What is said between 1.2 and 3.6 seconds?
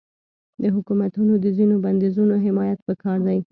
د ځینو بندیزونو حمایت پکار دی.